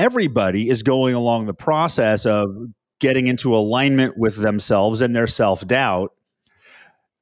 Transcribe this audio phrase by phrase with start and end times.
[0.00, 2.48] everybody is going along the process of
[3.00, 6.12] getting into alignment with themselves and their self doubt.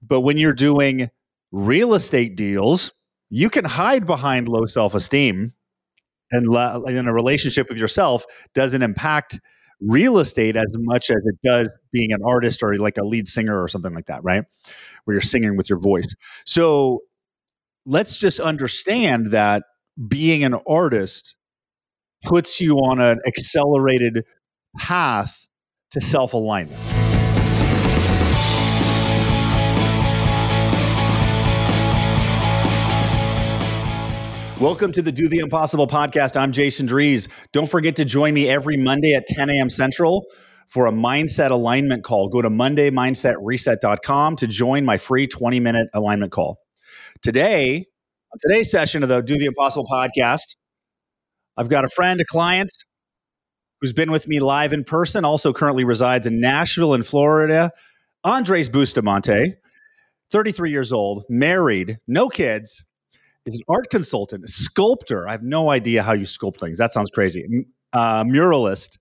[0.01, 1.11] But when you're doing
[1.51, 2.93] real estate deals,
[3.31, 5.55] you can hide behind low self esteem
[6.31, 6.47] and
[6.89, 9.41] in a relationship with yourself doesn't impact
[9.81, 13.61] real estate as much as it does being an artist or like a lead singer
[13.61, 14.45] or something like that, right?
[15.05, 16.15] Where you're singing with your voice.
[16.45, 17.01] So
[17.87, 19.65] let's just understand that
[20.07, 21.35] being an artist
[22.25, 24.25] puts you on an accelerated
[24.79, 25.47] path
[25.93, 26.79] to self alignment.
[34.61, 36.37] Welcome to the Do the Impossible podcast.
[36.37, 37.29] I'm Jason Drees.
[37.53, 39.71] Don't forget to join me every Monday at 10 a.m.
[39.71, 40.27] Central
[40.67, 42.29] for a mindset alignment call.
[42.29, 46.59] Go to MondayMindsetReset.com to join my free 20 minute alignment call.
[47.23, 47.87] Today,
[48.33, 50.57] on today's session of the Do the Impossible podcast,
[51.59, 52.71] I've got a friend, a client
[53.81, 57.73] who's been with me live in person, also currently resides in Nashville in Florida.
[58.23, 59.55] Andres Bustamante,
[60.31, 62.85] 33 years old, married, no kids
[63.45, 65.27] is an art consultant, a sculptor.
[65.29, 66.79] I have no idea how you sculpt things.
[66.79, 67.45] That sounds crazy.
[67.93, 68.99] Uh, muralist.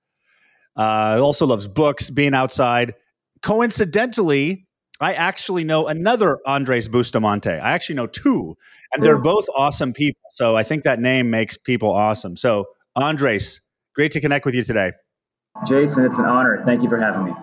[0.75, 2.93] Uh, also loves books, being outside.
[3.41, 4.66] Coincidentally,
[4.99, 7.51] I actually know another Andres Bustamante.
[7.51, 8.55] I actually know two,
[8.93, 10.21] and they're both awesome people.
[10.33, 12.35] So I think that name makes people awesome.
[12.35, 13.61] So, Andres,
[13.95, 14.93] great to connect with you today.
[15.67, 16.63] Jason, it's an honor.
[16.65, 17.33] Thank you for having me.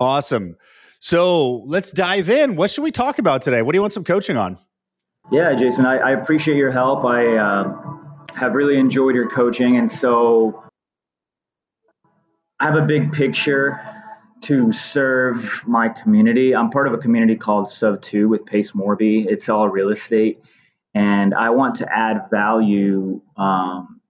[0.00, 0.56] Awesome.
[1.00, 2.56] So let's dive in.
[2.56, 3.62] What should we talk about today?
[3.62, 4.58] What do you want some coaching on?
[5.30, 7.04] Yeah, Jason, I, I appreciate your help.
[7.04, 7.76] I uh,
[8.34, 9.76] have really enjoyed your coaching.
[9.76, 10.64] And so
[12.60, 13.80] I have a big picture
[14.44, 16.54] to serve my community.
[16.54, 19.26] I'm part of a community called Sub 2 with Pace Morby.
[19.26, 20.40] It's all real estate.
[20.94, 24.00] And I want to add value um,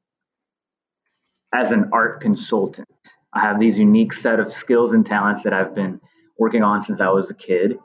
[1.54, 2.88] as an art consultant.
[3.32, 6.00] I have these unique set of skills and talents that I've been
[6.38, 7.78] working on since I was a kid.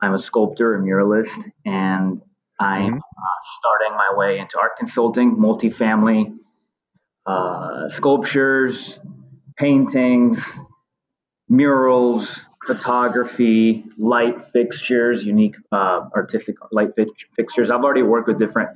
[0.00, 2.22] I'm a sculptor, a muralist, and
[2.58, 2.96] I'm mm-hmm.
[2.96, 6.34] uh, starting my way into art consulting, multifamily,
[7.26, 8.98] uh, sculptures,
[9.56, 10.60] paintings,
[11.50, 17.70] murals, photography, light fixtures, unique uh, artistic light fi- fixtures.
[17.70, 18.70] I've already worked with different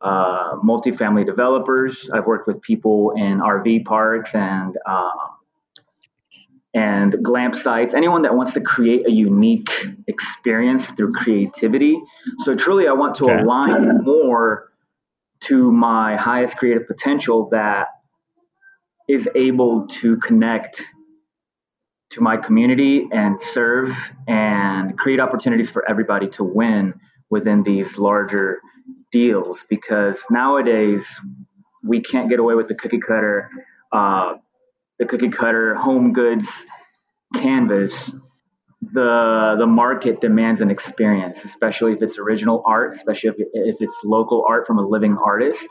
[0.00, 2.10] uh, multifamily developers.
[2.12, 5.10] I've worked with people in RV parks and uh,
[6.74, 9.70] and glamp sites, anyone that wants to create a unique
[10.06, 11.98] experience through creativity.
[12.40, 13.40] So truly, I want to okay.
[13.40, 14.70] align more
[15.44, 17.86] to my highest creative potential that
[19.08, 20.84] is able to connect
[22.10, 23.96] to my community and serve
[24.26, 27.00] and create opportunities for everybody to win
[27.30, 28.60] within these larger
[29.10, 31.20] deals because nowadays
[31.82, 33.50] we can't get away with the cookie cutter
[33.92, 34.34] uh,
[34.98, 36.64] the cookie cutter home goods
[37.34, 38.14] canvas,
[38.80, 43.98] the the market demands an experience, especially if it's original art, especially if, if it's
[44.04, 45.66] local art from a living artist.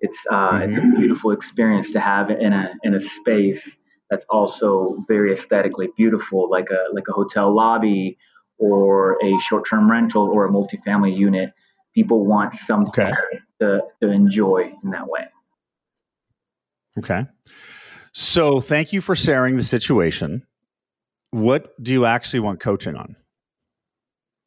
[0.00, 0.62] It's uh, mm-hmm.
[0.62, 3.78] it's a beautiful experience to have in a in a space
[4.12, 8.18] that's also very aesthetically beautiful, like a like a hotel lobby
[8.58, 11.54] or a short term rental or a multifamily unit.
[11.94, 13.14] People want something okay.
[13.60, 15.28] to, to enjoy in that way.
[16.98, 17.24] Okay.
[18.12, 20.46] So thank you for sharing the situation.
[21.30, 23.16] What do you actually want coaching on?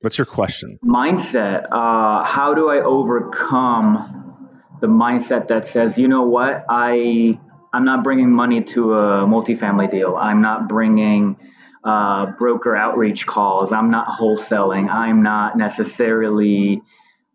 [0.02, 0.78] What's your question?
[0.86, 1.66] Mindset.
[1.72, 7.40] Uh, how do I overcome the mindset that says, you know what, I
[7.76, 10.16] I'm not bringing money to a multifamily deal.
[10.16, 11.36] I'm not bringing
[11.84, 13.74] uh, broker outreach calls.
[13.74, 14.90] I'm not wholesaling.
[14.90, 16.82] I'm not necessarily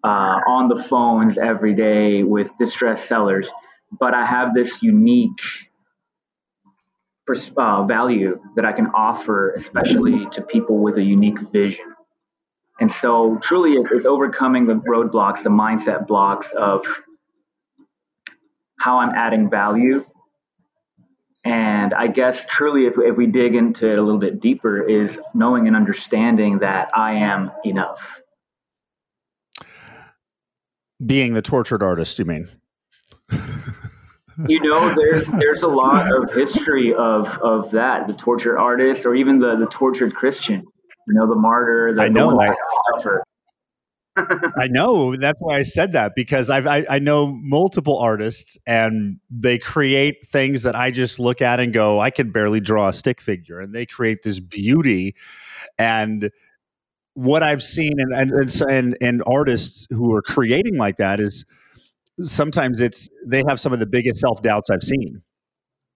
[0.03, 3.51] uh, on the phones every day with distressed sellers.
[3.93, 5.43] But I have this unique
[7.59, 11.95] uh, value that I can offer, especially to people with a unique vision.
[12.81, 16.87] And so, truly, it's, it's overcoming the roadblocks, the mindset blocks of
[18.79, 20.07] how I'm adding value.
[21.45, 25.19] And I guess, truly, if, if we dig into it a little bit deeper, is
[25.33, 28.21] knowing and understanding that I am enough.
[31.05, 32.49] Being the tortured artist, you mean?
[34.49, 39.15] you know, there's there's a lot of history of of that, the tortured artist, or
[39.15, 40.63] even the the tortured Christian.
[41.07, 42.57] You know, the martyr, the, I know, the
[42.93, 43.25] suffer.
[44.59, 45.17] I know.
[45.17, 50.29] That's why I said that because I've, I, I know multiple artists and they create
[50.29, 53.61] things that I just look at and go, I can barely draw a stick figure,
[53.61, 55.15] and they create this beauty.
[55.79, 56.31] And
[57.15, 61.45] what I've seen and and and, and artists who are creating like that is
[62.19, 65.23] sometimes it's they have some of the biggest self doubts I've seen.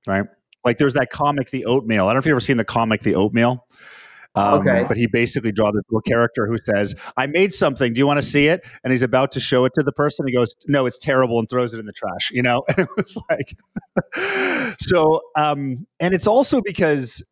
[0.06, 0.24] Right?
[0.64, 2.04] Like there's that comic, The Oatmeal.
[2.04, 3.66] I don't know if you've ever seen the comic, The Oatmeal.
[4.34, 4.84] Um, okay.
[4.86, 7.92] But he basically draws this little character who says, I made something.
[7.92, 8.66] Do you want to see it?
[8.82, 10.26] And he's about to show it to the person.
[10.26, 12.62] He goes, No, it's terrible, and throws it in the trash, you know?
[12.76, 17.22] And it was like, so, um, and it's also because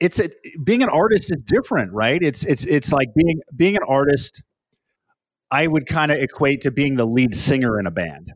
[0.00, 0.28] it's a,
[0.64, 2.20] being an artist is different, right?
[2.20, 4.42] It's, it's, it's like being, being an artist,
[5.52, 8.32] I would kind of equate to being the lead singer in a band,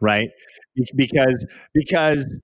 [0.00, 0.30] right?
[0.96, 2.40] Because, because,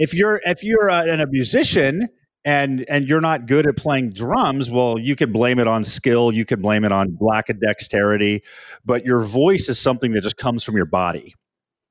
[0.00, 2.08] if you're if you're a, a musician
[2.44, 6.32] and and you're not good at playing drums well you could blame it on skill
[6.32, 8.42] you could blame it on lack of dexterity
[8.84, 11.34] but your voice is something that just comes from your body.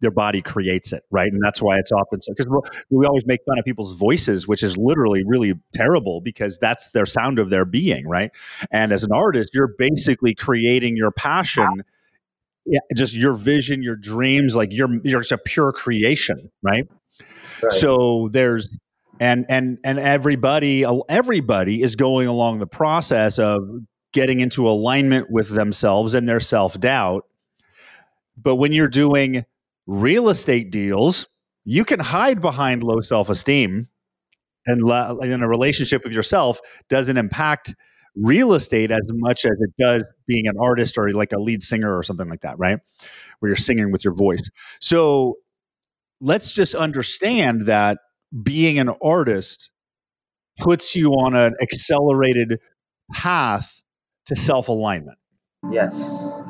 [0.01, 1.31] Your body creates it right?
[1.31, 2.47] And that's why it's often so because
[2.89, 7.05] we always make fun of people's voices which is literally really terrible because that's their
[7.05, 8.31] sound of their being right?
[8.71, 11.83] And as an artist you're basically creating your passion
[12.65, 16.87] yeah, just your vision your dreams like you're you're just a pure creation right.
[17.71, 18.77] So there's
[19.19, 23.61] and and and everybody everybody is going along the process of
[24.13, 27.25] getting into alignment with themselves and their self-doubt.
[28.37, 29.45] But when you're doing
[29.85, 31.27] real estate deals,
[31.65, 33.87] you can hide behind low self-esteem
[34.65, 34.81] and
[35.23, 37.75] in a relationship with yourself doesn't impact
[38.15, 41.95] real estate as much as it does being an artist or like a lead singer
[41.95, 42.79] or something like that, right?
[43.39, 44.49] Where you're singing with your voice.
[44.81, 45.35] So
[46.19, 47.99] let's just understand that
[48.43, 49.69] being an artist
[50.57, 52.59] puts you on an accelerated
[53.11, 53.81] path
[54.25, 55.17] to self alignment.
[55.69, 55.93] Yes,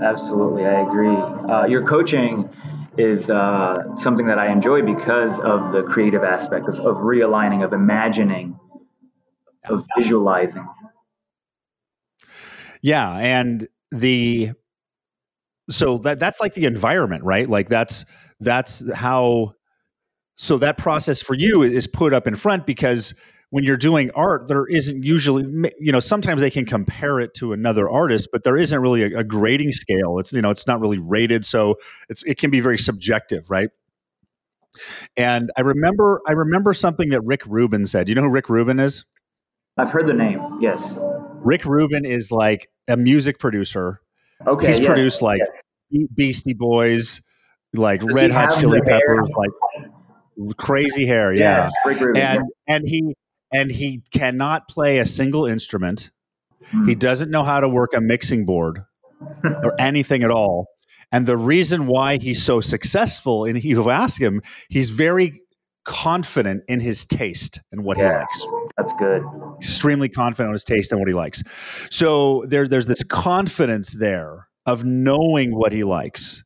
[0.04, 0.66] absolutely.
[0.66, 1.16] I agree.
[1.16, 2.50] Uh, your coaching
[2.98, 7.74] is uh, something that I enjoy because of the creative aspect of, of realigning, of
[7.74, 8.60] imagining,
[9.68, 10.68] of visualizing.
[12.82, 14.52] Yeah, and the
[15.70, 17.50] so that that's like the environment, right?
[17.50, 18.06] Like that's
[18.40, 19.54] that's how
[20.42, 23.14] so that process for you is put up in front because
[23.50, 25.44] when you're doing art, there isn't usually,
[25.82, 29.20] you know, sometimes they can compare it to another artist, but there isn't really a,
[29.20, 30.18] a grading scale.
[30.18, 31.46] It's, you know, it's not really rated.
[31.46, 31.76] So
[32.08, 33.70] it's, it can be very subjective, right?
[35.18, 38.08] And I remember, I remember something that Rick Rubin said.
[38.08, 39.04] You know who Rick Rubin is?
[39.78, 40.60] I've heard the name.
[40.62, 40.98] Yes.
[41.42, 44.00] Rick Rubin is like a music producer.
[44.48, 44.68] Okay.
[44.68, 45.42] He's yes, produced like
[45.92, 46.08] yes.
[46.16, 47.22] Beastie Boys,
[47.74, 49.90] like Does Red Hot Chili Peppers, like
[50.58, 51.70] crazy hair, yeah.
[51.86, 53.16] Yes, and and he
[53.54, 56.12] and he cannot play a single instrument.
[56.66, 56.88] Hmm.
[56.88, 58.84] He doesn't know how to work a mixing board
[59.44, 60.68] or anything at all.
[61.12, 65.42] And the reason why he's so successful, and you ask him, he's very
[65.86, 68.46] confident in his taste and what yeah, he likes.
[68.78, 69.24] That's good.
[69.58, 71.42] Extremely confident in his taste and what he likes.
[71.90, 76.44] So there, there's this confidence there of knowing what he likes.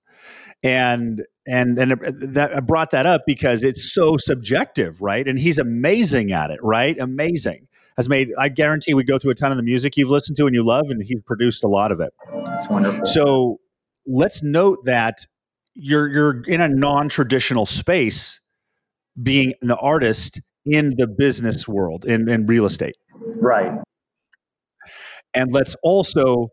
[0.64, 1.92] And and and
[2.36, 5.28] that I brought that up because it's so subjective, right?
[5.28, 6.98] And he's amazing at it, right?
[7.00, 7.68] Amazing.
[7.98, 10.46] Has made I guarantee we go through a ton of the music you've listened to
[10.46, 12.14] and you love, and he's produced a lot of it.
[12.46, 13.06] That's wonderful.
[13.06, 13.60] So
[14.08, 15.26] let's note that
[15.76, 18.40] you're you're in a non-traditional space
[19.22, 22.96] being the artist in the business world in, in real estate.
[23.16, 23.72] Right.
[25.34, 26.50] And let's also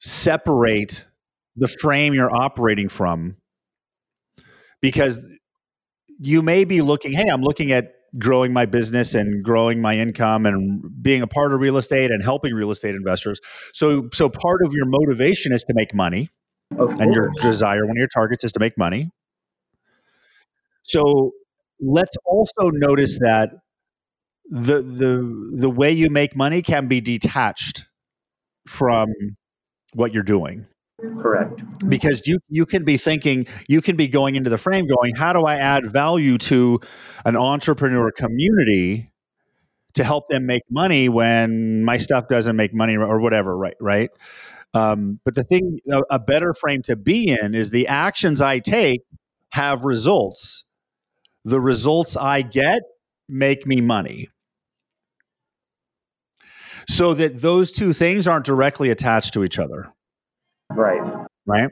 [0.00, 1.04] separate
[1.56, 3.36] the frame you're operating from
[4.80, 5.20] because
[6.20, 10.46] you may be looking, hey, I'm looking at growing my business and growing my income
[10.46, 13.40] and being a part of real estate and helping real estate investors.
[13.72, 16.28] So so part of your motivation is to make money.
[16.70, 19.10] and your desire, one of your targets is to make money.
[20.82, 21.32] So
[21.80, 23.50] let's also notice that
[24.48, 27.86] the the the way you make money can be detached
[28.66, 29.08] from
[29.94, 30.66] what you're doing.
[31.00, 31.88] Correct.
[31.88, 35.32] Because you you can be thinking, you can be going into the frame going, how
[35.32, 36.80] do I add value to
[37.24, 39.12] an entrepreneur community
[39.94, 43.76] to help them make money when my stuff doesn't make money or whatever, right?
[43.80, 44.10] Right.
[44.72, 48.60] Um, but the thing, a, a better frame to be in is the actions I
[48.60, 49.00] take
[49.52, 50.64] have results.
[51.44, 52.82] The results I get
[53.28, 54.28] make me money.
[56.88, 59.92] So that those two things aren't directly attached to each other.
[60.70, 61.26] Right.
[61.46, 61.70] Right.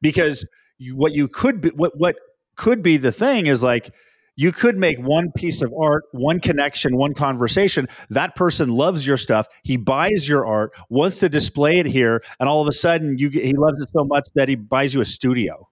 [0.00, 0.46] Because
[0.78, 2.16] you, what you could be, what, what
[2.56, 3.92] could be the thing is like,
[4.36, 7.88] you could make one piece of art, one connection, one conversation.
[8.08, 9.46] That person loves your stuff.
[9.64, 13.28] He buys your art, wants to display it here, and all of a sudden, you
[13.28, 15.68] get, he loves it so much that he buys you a studio.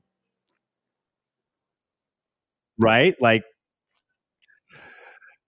[2.78, 3.14] Right?
[3.20, 3.44] Like,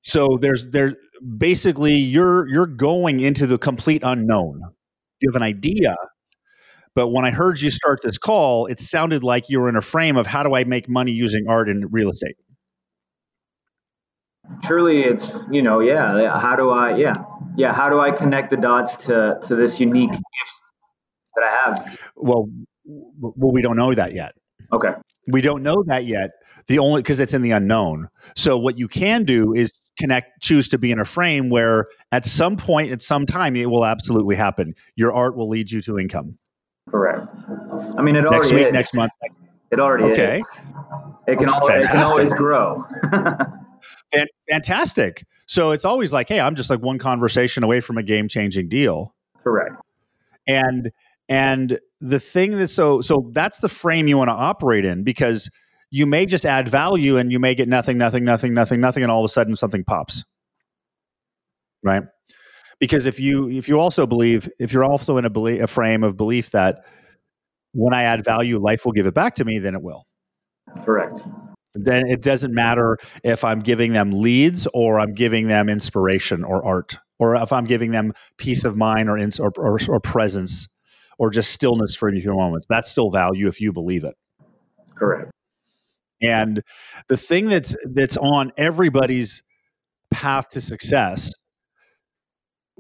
[0.01, 0.95] so there's there
[1.37, 4.61] basically you're you're going into the complete unknown.
[5.21, 5.95] You have an idea,
[7.01, 9.81] But when I heard you start this call, it sounded like you were in a
[9.81, 12.37] frame of how do I make money using art and real estate?
[14.63, 17.15] Truly, it's, you know, yeah, how do I, yeah,
[17.57, 20.63] yeah, how do I connect the dots to, to this unique gift
[21.37, 21.99] that I have?
[22.17, 22.51] Well,
[22.85, 24.35] well, we don't know that yet.
[24.71, 24.91] Okay.
[25.27, 26.33] We don't know that yet.
[26.67, 28.09] The only because it's in the unknown.
[28.37, 32.27] So what you can do is connect, choose to be in a frame where at
[32.27, 34.75] some point, at some time, it will absolutely happen.
[34.97, 36.37] Your art will lead you to income.
[36.89, 37.27] Correct.
[37.97, 38.73] I mean, it next already week, is.
[38.73, 39.13] next month.
[39.71, 40.41] It already okay.
[40.41, 40.47] is.
[41.29, 42.85] It can, always, it can always grow.
[44.49, 45.25] Fantastic.
[45.47, 48.69] So it's always like, hey, I'm just like one conversation away from a game changing
[48.69, 49.15] deal.
[49.43, 49.77] Correct.
[50.47, 50.91] And
[51.29, 55.49] and the thing that so so that's the frame you want to operate in because
[55.91, 59.13] you may just add value and you may get nothing, nothing, nothing, nothing, nothing, and
[59.13, 60.25] all of a sudden something pops.
[61.83, 62.03] Right?
[62.81, 66.03] Because if you if you also believe if you're also in a belief, a frame
[66.03, 66.85] of belief that
[67.73, 70.07] when I add value, life will give it back to me, then it will.
[70.85, 71.21] Correct.
[71.75, 76.65] Then it doesn't matter if I'm giving them leads or I'm giving them inspiration or
[76.65, 80.67] art, or if I'm giving them peace of mind or ins- or, or, or presence
[81.19, 82.67] or just stillness for a few moments.
[82.69, 84.15] That's still value if you believe it.
[84.97, 85.31] Correct.
[86.23, 86.63] And
[87.09, 89.43] the thing that's that's on everybody's
[90.11, 91.31] path to success,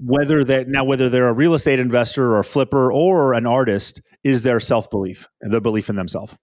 [0.02, 4.00] whether that now whether they're a real estate investor or a flipper or an artist,
[4.24, 6.36] is their self belief and their belief in themselves.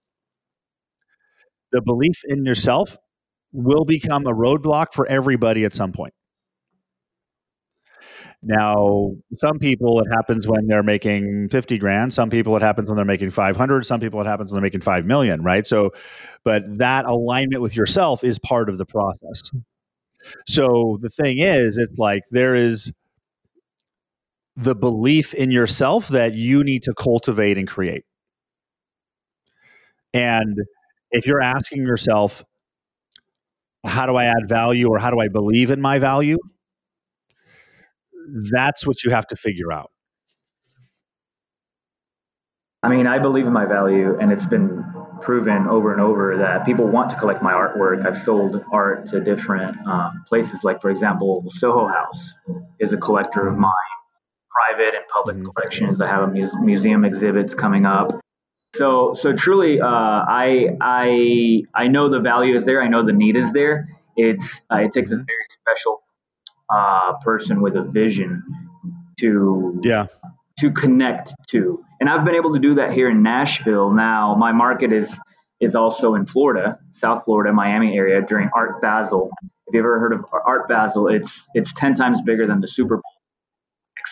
[1.71, 2.97] The belief in yourself
[3.51, 6.13] will become a roadblock for everybody at some point.
[8.43, 12.95] Now, some people it happens when they're making 50 grand, some people it happens when
[12.95, 15.65] they're making 500, some people it happens when they're making 5 million, right?
[15.65, 15.91] So
[16.43, 19.51] but that alignment with yourself is part of the process.
[20.45, 22.91] So the thing is, it's like there is
[24.57, 28.03] the belief in yourself that you need to cultivate and create.
[30.13, 30.57] And
[31.11, 32.43] if you're asking yourself,
[33.85, 36.37] how do I add value or how do I believe in my value?
[38.51, 39.91] that's what you have to figure out.
[42.83, 44.83] I mean, I believe in my value, and it's been
[45.21, 48.05] proven over and over that people want to collect my artwork.
[48.05, 52.33] I've sold art to different um, places, like, for example, Soho House
[52.79, 53.71] is a collector of mine,
[54.57, 55.47] private and public mm-hmm.
[55.47, 56.01] collections.
[56.01, 58.19] I have a mu- museum exhibits coming up.
[58.75, 62.81] So, so truly, uh, I, I, I know the value is there.
[62.81, 63.89] I know the need is there.
[64.15, 65.23] It's, uh, it takes a mm-hmm.
[65.23, 66.01] very special
[66.69, 68.43] uh, person with a vision
[69.19, 70.07] to yeah
[70.59, 71.83] to connect to.
[71.99, 73.91] And I've been able to do that here in Nashville.
[73.91, 75.17] Now my market is
[75.59, 79.31] is also in Florida, South Florida, Miami area during Art Basel.
[79.67, 82.97] If you ever heard of Art Basel, it's it's ten times bigger than the Super
[82.97, 83.06] Bowl,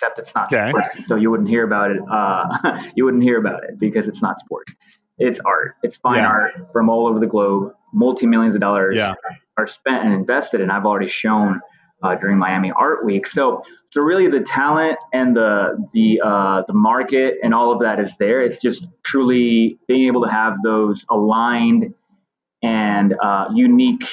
[0.06, 0.70] except it's not okay.
[0.70, 1.08] sports.
[1.08, 2.00] So you wouldn't hear about it.
[2.10, 4.76] Uh, you wouldn't hear about it because it's not sports.
[5.18, 5.76] It's art.
[5.84, 6.28] It's fine yeah.
[6.28, 7.74] art from all over the globe.
[7.94, 9.16] Multi millions of dollars yeah.
[9.58, 11.62] are spent and invested, and I've already shown
[12.04, 13.26] uh, during Miami Art Week.
[13.26, 18.02] So, so really, the talent and the the uh, the market and all of that
[18.02, 18.42] is there.
[18.42, 21.94] It's just truly being able to have those aligned
[22.62, 24.04] and uh, unique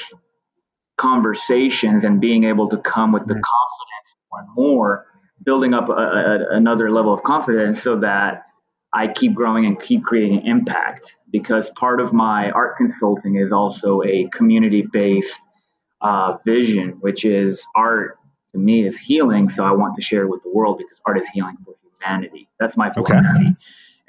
[0.97, 5.05] conversations and being able to come with the confidence more and more,
[5.43, 8.45] building up a, a, another level of confidence so that
[8.93, 11.15] I keep growing and keep creating impact.
[11.31, 15.39] Because part of my art consulting is also a community based
[15.99, 18.19] uh, vision, which is art
[18.51, 19.49] to me is healing.
[19.49, 22.47] So I want to share with the world because art is healing for humanity.
[22.59, 23.27] That's my philosophy.
[23.29, 23.55] Okay.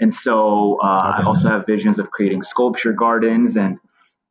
[0.01, 1.23] And so uh, okay.
[1.23, 3.79] I also have visions of creating sculpture gardens and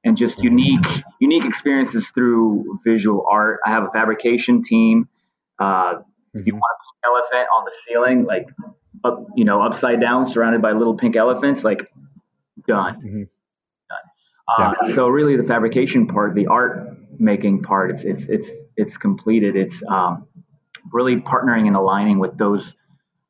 [0.04, 0.86] and just unique
[1.20, 3.62] unique experiences through visual art.
[3.66, 5.10] I have a fabrication team.
[5.58, 6.02] Uh.
[6.34, 6.60] If you mm-hmm.
[6.60, 8.48] want a pink elephant on the ceiling, like
[9.04, 11.92] up, you know, upside down, surrounded by little pink elephants, like
[12.68, 12.96] done.
[12.96, 13.24] Mm-hmm.
[13.90, 14.00] Done.
[14.58, 14.94] Uh, yeah.
[14.94, 17.92] So really, the fabrication part, the art making part.
[17.92, 19.56] It's it's it's it's completed.
[19.56, 20.28] It's um,
[20.92, 22.76] really partnering and aligning with those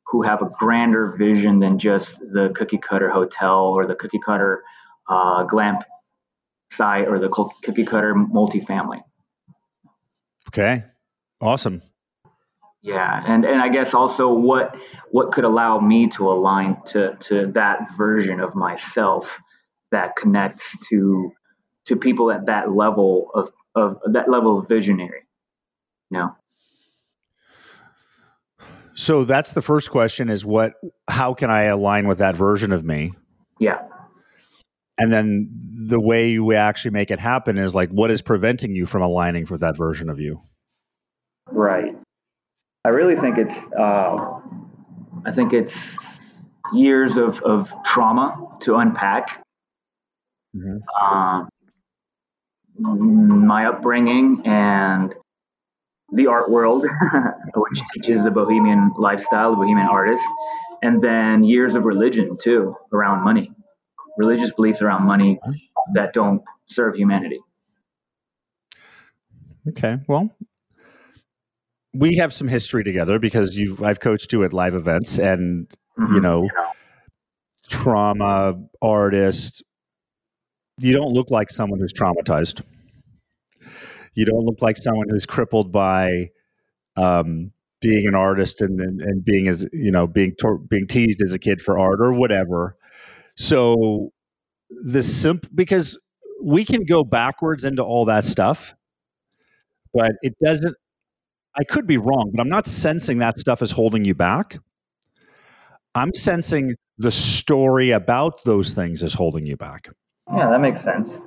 [0.06, 4.62] who have a grander vision than just the cookie cutter hotel or the cookie cutter
[5.08, 5.82] uh, glamp
[6.70, 9.02] site or the cookie cutter multifamily.
[10.48, 10.84] Okay,
[11.40, 11.82] awesome.
[12.84, 14.76] Yeah, and and I guess also what
[15.10, 19.40] what could allow me to align to to that version of myself
[19.90, 21.32] that connects to
[21.86, 25.22] to people at that level of of that level of visionary.
[26.10, 26.36] You know?
[28.92, 30.74] So that's the first question is what
[31.08, 33.14] how can I align with that version of me?
[33.58, 33.80] Yeah.
[34.98, 35.48] And then
[35.88, 39.46] the way you actually make it happen is like what is preventing you from aligning
[39.48, 40.42] with that version of you?
[41.50, 41.96] Right.
[42.84, 44.40] I really think it's uh,
[45.24, 49.42] I think it's years of, of trauma to unpack.
[50.54, 50.78] Mm-hmm.
[51.02, 51.48] Um,
[53.46, 55.14] my upbringing and
[56.12, 56.86] the art world,
[57.54, 60.24] which teaches the bohemian lifestyle, the bohemian artist,
[60.82, 63.50] and then years of religion too around money,
[64.18, 65.40] religious beliefs around money
[65.94, 67.40] that don't serve humanity.
[69.68, 70.30] Okay, well,
[71.94, 76.14] we have some history together because you I've coached you at live events and mm-hmm.
[76.14, 76.48] you know
[77.68, 79.62] trauma artist
[80.78, 82.62] you don't look like someone who's traumatized.
[84.14, 86.30] You don't look like someone who's crippled by
[86.96, 91.22] um, being an artist and, and, and being as you know being tor- being teased
[91.22, 92.76] as a kid for art or whatever.
[93.36, 94.12] So
[94.70, 95.98] the simp because
[96.42, 98.74] we can go backwards into all that stuff
[99.94, 100.76] but it doesn't
[101.56, 104.58] I could be wrong, but I'm not sensing that stuff is holding you back.
[105.94, 109.88] I'm sensing the story about those things is holding you back.
[110.34, 111.20] Yeah, that makes sense.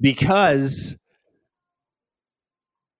[0.00, 0.96] Because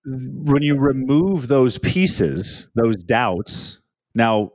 [0.04, 3.78] when you remove those pieces, those doubts,
[4.14, 4.50] now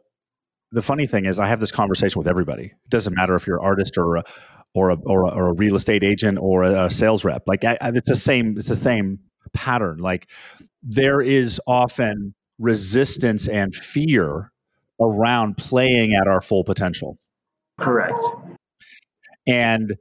[0.71, 2.65] the funny thing is I have this conversation with everybody.
[2.65, 4.23] It doesn't matter if you're an artist or a,
[4.73, 7.43] or a, or a, or a real estate agent or a, a sales rep.
[7.47, 8.55] Like I, I, it's the same.
[8.57, 9.19] It's the same
[9.53, 9.97] pattern.
[9.99, 10.29] Like
[10.83, 14.51] there is often resistance and fear
[15.01, 17.17] around playing at our full potential.
[17.77, 18.13] Correct.
[19.47, 19.95] And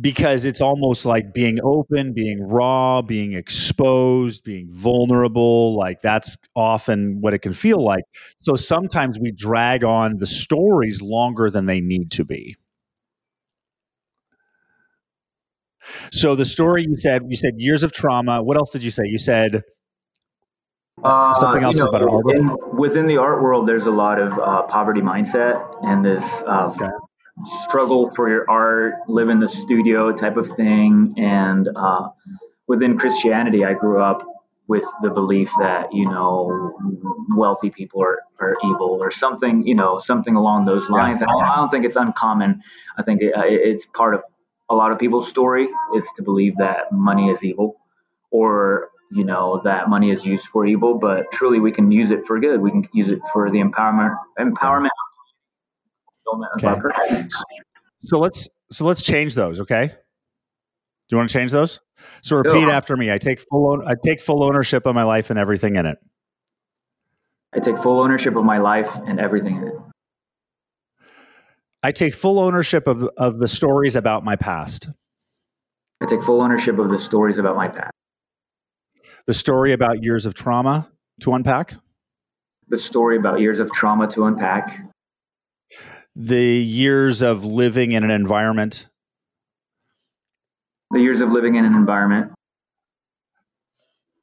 [0.00, 5.76] because it's almost like being open, being raw, being exposed, being vulnerable.
[5.76, 8.04] Like that's often what it can feel like.
[8.40, 12.56] So sometimes we drag on the stories longer than they need to be.
[16.12, 18.42] So the story you said, you said years of trauma.
[18.42, 19.04] What else did you say?
[19.06, 19.62] You said
[21.02, 22.78] uh, something else you know, about art world.
[22.78, 26.88] Within the art world, there's a lot of uh, poverty mindset and this uh, okay.
[27.64, 31.14] struggle for your art, live in the studio type of thing.
[31.16, 32.10] And uh,
[32.66, 34.26] within Christianity, I grew up
[34.70, 36.72] with the belief that you know
[37.30, 41.26] wealthy people are, are evil or something you know something along those lines yeah.
[41.28, 42.62] and I don't think it's uncommon
[42.96, 44.22] i think it, it's part of
[44.70, 47.76] a lot of people's story is to believe that money is evil
[48.30, 52.24] or you know that money is used for evil but truly we can use it
[52.24, 52.60] for good.
[52.60, 54.90] We can use it for the empowerment empowerment.
[56.62, 57.26] Okay.
[57.98, 59.88] so let's so let's change those okay?
[59.88, 61.80] Do you want to change those?
[62.22, 63.10] So repeat after me.
[63.10, 65.98] I take full i take full ownership of my life and everything in it.
[67.52, 69.74] I take full ownership of my life and everything in it
[71.82, 74.88] I take full ownership of, of the stories about my past.
[76.02, 77.92] I take full ownership of the stories about my past.
[79.26, 80.90] The story about years of trauma
[81.20, 81.74] to unpack.
[82.68, 84.82] The story about years of trauma to unpack.
[86.14, 88.86] The years of living in an environment.
[90.90, 92.32] The years of living in an environment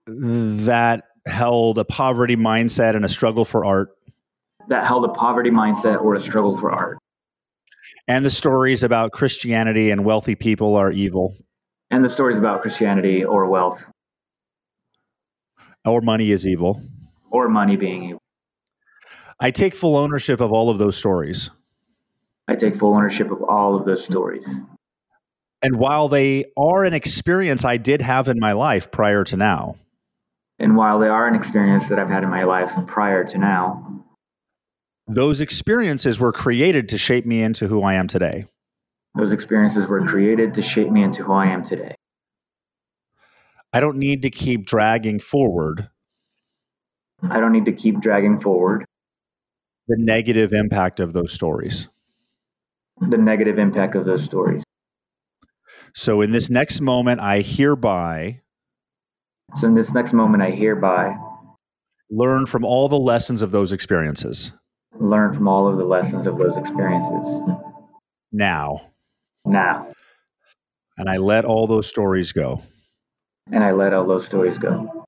[0.06, 3.90] that held a poverty mindset and a struggle for art.
[4.68, 6.98] That held a poverty mindset or a struggle for art
[8.08, 11.36] and the stories about Christianity and wealthy people are evil.
[11.92, 13.84] And the stories about Christianity or wealth.
[15.86, 16.82] Or money is evil.
[17.30, 18.22] Or money being evil.
[19.40, 21.50] I take full ownership of all of those stories.
[22.48, 24.48] I take full ownership of all of those stories.
[25.62, 29.76] And while they are an experience I did have in my life prior to now.
[30.60, 34.07] And while they are an experience that I've had in my life prior to now
[35.08, 38.46] those experiences were created to shape me into who I am today.
[39.16, 41.96] Those experiences were created to shape me into who I am today.
[43.74, 45.90] I don't need to keep dragging forward.
[47.24, 48.86] I don't need to keep dragging forward
[49.88, 51.88] the negative impact of those stories.
[53.00, 54.64] The negative impact of those stories.
[55.94, 58.42] So, in this next moment, I hereby.
[59.56, 61.16] So, in this next moment, I hereby
[62.10, 64.52] learn from all the lessons of those experiences
[65.00, 67.58] learn from all of the lessons of those experiences.
[68.32, 68.92] Now.
[69.46, 69.92] Now.
[70.98, 72.62] And I let all those stories go.
[73.52, 75.06] And I let all those stories go.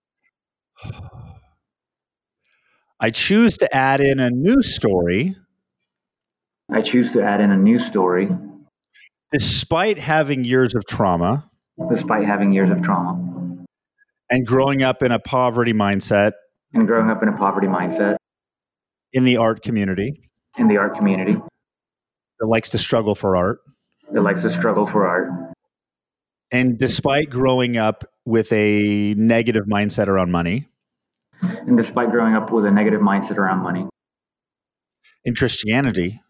[3.00, 5.36] I choose to add in a new story.
[6.72, 8.30] I choose to add in a new story.
[9.32, 11.50] Despite having years of trauma.
[11.90, 13.66] Despite having years of trauma.
[14.30, 16.34] And growing up in a poverty mindset.
[16.74, 18.18] And growing up in a poverty mindset
[19.14, 20.22] in the art community.
[20.58, 21.34] In the art community.
[22.40, 23.60] That likes to struggle for art.
[24.12, 25.30] That likes to struggle for art.
[26.52, 30.68] And despite growing up with a negative mindset around money.
[31.42, 33.88] And despite growing up with a negative mindset around money.
[35.26, 36.22] In Christianity,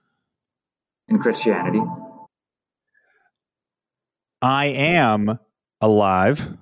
[1.08, 1.82] in Christianity,
[4.42, 5.39] I am
[5.80, 6.58] alive,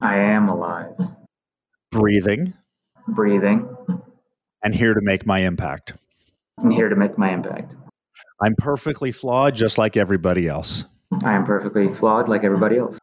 [0.00, 0.94] I am alive,
[1.90, 2.54] breathing,
[3.08, 3.68] breathing,
[4.64, 5.92] and here to make my impact.
[6.58, 7.74] I'm here to make my impact.
[8.42, 10.84] I'm perfectly flawed just like everybody else
[11.22, 12.98] I am perfectly flawed like everybody else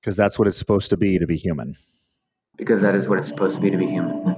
[0.00, 1.76] because that's what it's supposed to be to be human.
[2.56, 4.36] because that is what it's supposed to be to be human.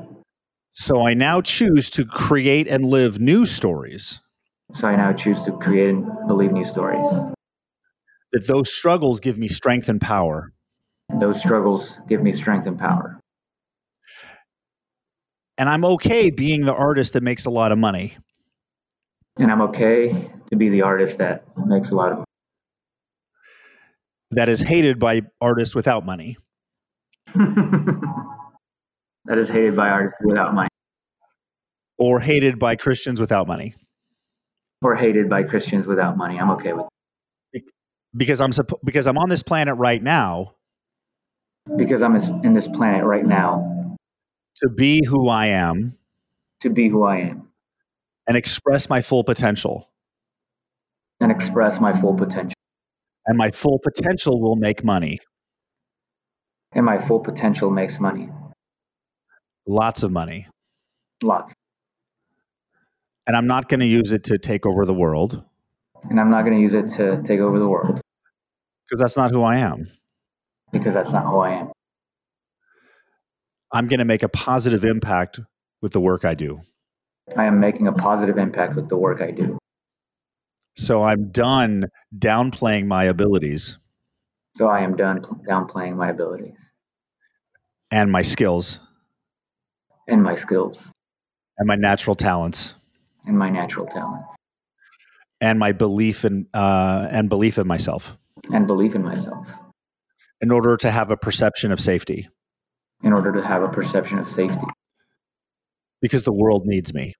[0.70, 4.20] So I now choose to create and live new stories
[4.74, 7.06] So I now choose to create and believe new stories.
[8.32, 10.52] that those struggles give me strength and power.
[11.18, 13.17] Those struggles give me strength and power.
[15.58, 18.16] And I'm okay being the artist that makes a lot of money.
[19.36, 22.24] And I'm okay to be the artist that makes a lot of
[24.30, 26.36] that is hated by artists without money.
[27.34, 28.38] that
[29.28, 30.68] is hated by artists without money
[31.98, 33.74] or hated by Christians without money.
[34.80, 36.38] or hated by Christians without money.
[36.38, 36.86] I'm okay with
[38.16, 38.52] Because I'm
[38.84, 40.54] because I'm on this planet right now
[41.76, 43.77] because I'm in this planet right now
[44.58, 45.96] to be who I am
[46.60, 47.48] to be who I am
[48.26, 49.88] and express my full potential.
[51.20, 52.52] and express my full potential.
[53.26, 55.18] And my full potential will make money.
[56.72, 58.28] And my full potential makes money.
[59.66, 60.46] Lots of money.
[61.22, 61.52] Lots.
[63.26, 65.44] And I'm not going to use it to take over the world
[66.08, 68.00] And I'm not going to use it to take over the world
[68.86, 69.88] because that's not who I am.
[70.72, 71.68] because that's not who I am.
[73.72, 75.40] I'm going to make a positive impact
[75.82, 76.62] with the work I do.
[77.36, 79.58] I am making a positive impact with the work I do.
[80.76, 83.78] So I'm done downplaying my abilities.
[84.56, 86.56] So I am done pl- downplaying my abilities.
[87.90, 88.80] And my skills.
[90.06, 90.82] And my skills.
[91.58, 92.74] And my natural talents.
[93.26, 94.34] And my natural talents.
[95.40, 98.16] And my belief in uh, and belief in myself.
[98.52, 99.50] And belief in myself.
[100.40, 102.28] In order to have a perception of safety
[103.02, 104.66] in order to have a perception of safety
[106.00, 107.14] because the world needs me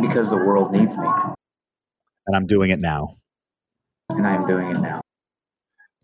[0.00, 1.06] because the world needs me
[2.26, 3.16] and I'm doing it now.
[4.10, 5.00] and I am doing it now.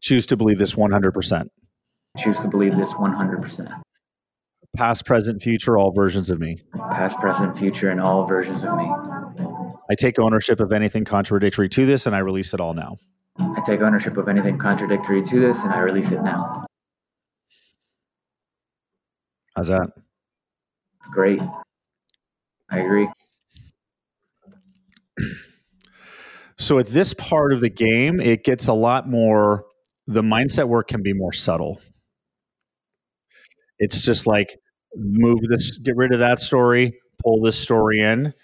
[0.03, 1.47] Choose to believe this 100%.
[2.19, 3.81] choose to believe this 100%.
[4.77, 6.59] Past, present, future, all versions of me.
[6.93, 8.91] Past, present, future, and all versions of me.
[9.91, 12.97] I take ownership of anything contradictory to this and I release it all now.
[13.39, 16.67] I take ownership of anything contradictory to this and I release it now.
[19.61, 19.91] How's that?
[21.13, 21.41] Great.
[22.71, 23.09] I agree.
[26.59, 29.65] So at this part of the game, it gets a lot more,
[30.07, 31.81] the mindset work can be more subtle.
[33.79, 34.57] It's just like
[34.95, 36.93] move this, get rid of that story,
[37.23, 38.35] pull this story in.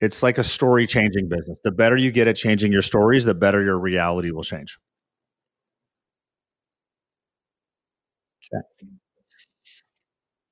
[0.00, 1.60] It's like a story changing business.
[1.64, 4.78] The better you get at changing your stories, the better your reality will change.
[8.52, 9.01] Okay.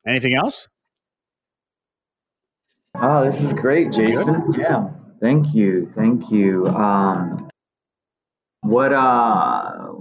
[0.07, 0.69] Anything else?
[2.95, 4.55] Oh, this is great, Jason.
[4.59, 4.91] Yeah.
[5.21, 5.91] Thank you.
[5.95, 6.67] Thank you.
[6.67, 7.49] Um,
[8.63, 9.93] what uh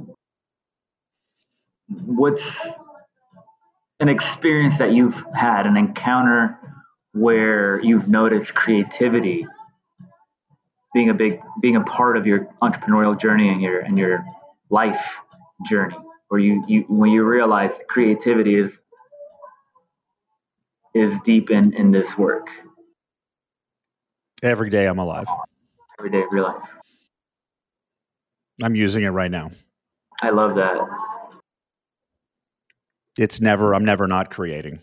[2.06, 2.68] what's
[4.00, 6.58] an experience that you've had, an encounter
[7.14, 9.46] where you've noticed creativity
[10.94, 14.24] being a big being a part of your entrepreneurial journey and your and your
[14.70, 15.20] life
[15.68, 15.98] journey
[16.30, 18.82] where you, you when you realize creativity is
[20.93, 22.49] is deep in in this work
[24.41, 25.28] Every day I'm alive.
[25.99, 26.69] every day of your life.
[28.63, 29.52] I'm using it right now.
[30.21, 30.78] I love that.
[33.17, 34.80] It's never, I'm never not creating.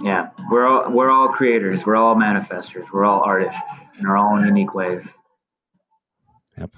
[0.00, 1.84] Yeah, we're all we're all creators.
[1.84, 2.86] We're all manifestors.
[2.90, 3.60] We're all artists
[3.98, 5.06] in our own unique ways.
[6.56, 6.70] Yep.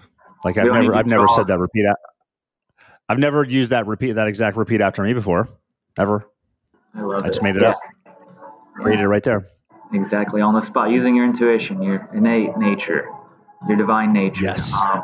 [0.45, 1.87] Like We I've never, I've never said that repeat.
[3.09, 5.49] I've never used that repeat, that exact repeat after me before.
[5.97, 6.27] Ever.
[6.95, 7.31] I love I it.
[7.31, 7.71] just made it Yeah.
[7.71, 7.79] up.
[8.75, 9.43] Created it right there.
[9.93, 13.09] Exactly on the spot, using your intuition, your innate nature,
[13.69, 14.43] your divine nature.
[14.45, 14.73] Yes.
[14.75, 15.03] Um,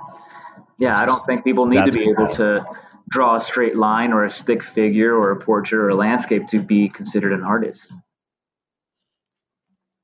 [0.79, 2.65] yeah, I don't think people need That's to be able to
[3.09, 6.59] draw a straight line or a stick figure or a portrait or a landscape to
[6.61, 7.93] be considered an artist.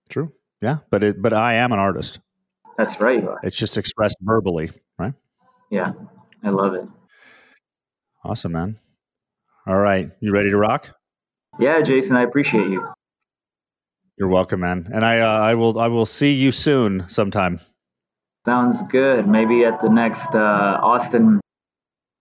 [0.09, 0.33] True.
[0.61, 0.79] Yeah.
[0.91, 2.21] But it, but I am an artist.
[2.77, 3.25] That's right.
[3.43, 4.71] It's just expressed verbally.
[4.99, 5.15] Right.
[5.71, 5.93] Yeah,
[6.43, 6.89] I love it.
[8.25, 8.79] Awesome, man.
[9.67, 10.11] All right.
[10.21, 10.91] You ready to rock?
[11.59, 12.87] Yeah, Jason, I appreciate you.
[14.19, 14.89] You're welcome, man.
[14.93, 17.61] And I, uh, I will, I will see you soon sometime.
[18.47, 19.27] Sounds good.
[19.27, 21.41] Maybe at the next uh, Austin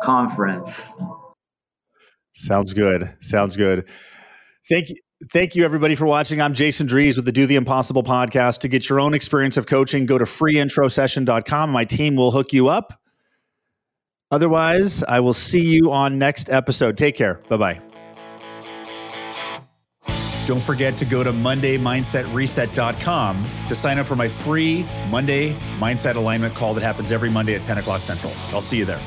[0.02, 0.90] conference.
[2.34, 3.14] Sounds good.
[3.22, 3.88] Sounds good.
[4.70, 4.96] Thank you.
[5.32, 6.42] Thank you, everybody, for watching.
[6.42, 8.60] I'm Jason Drees with the Do the Impossible podcast.
[8.60, 11.70] To get your own experience of coaching, go to freeintrosession.com.
[11.70, 13.00] My team will hook you up.
[14.32, 16.98] Otherwise, I will see you on next episode.
[16.98, 17.36] Take care.
[17.48, 17.93] Bye bye.
[20.46, 26.54] Don't forget to go to MondayMindsetReset.com to sign up for my free Monday Mindset Alignment
[26.54, 28.34] call that happens every Monday at 10 o'clock Central.
[28.52, 29.02] I'll see you there.